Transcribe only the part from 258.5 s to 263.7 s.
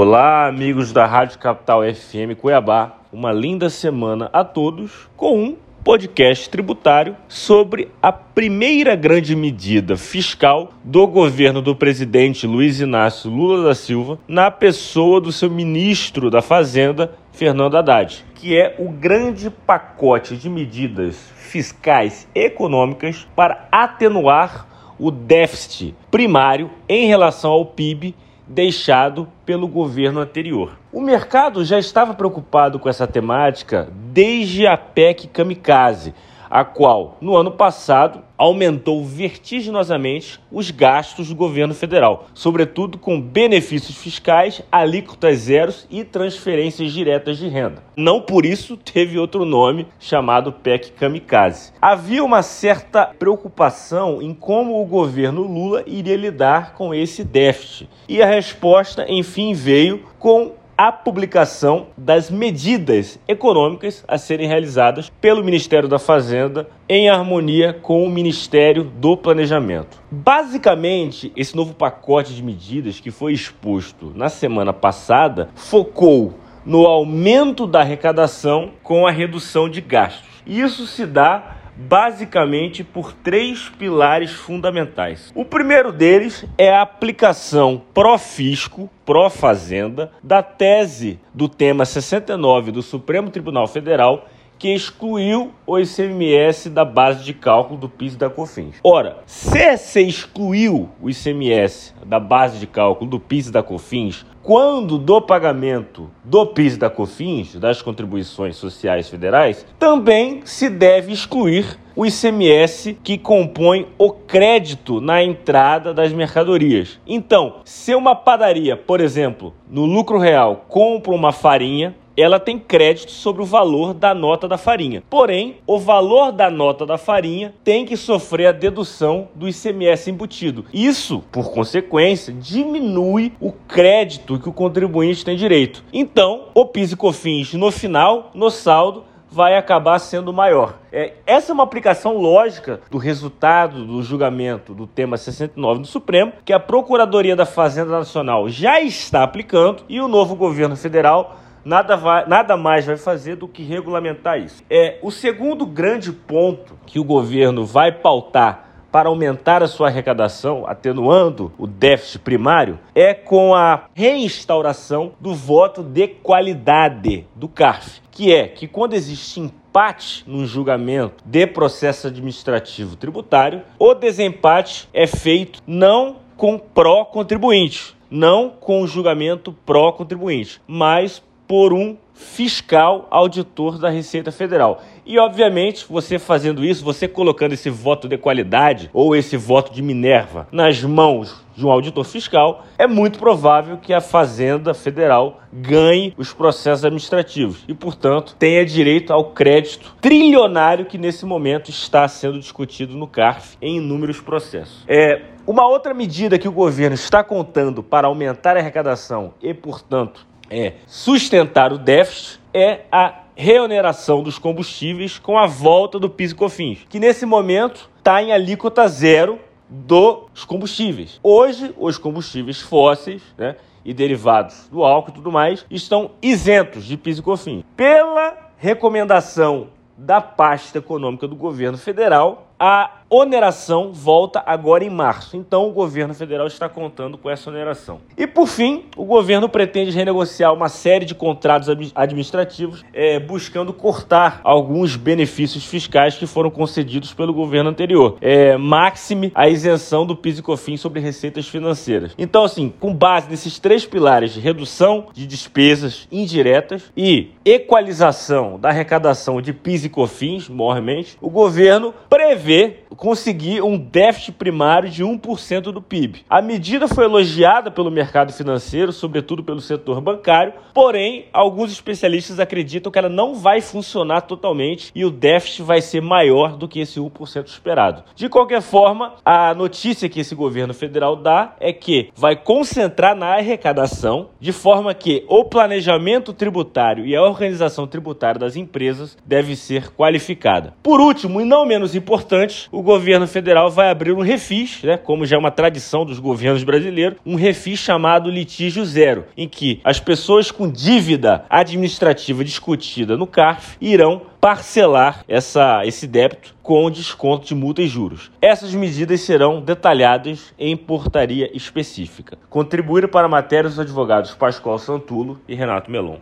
da arrecadação de PIS e COFINS, mormente, o governo prevê conseguir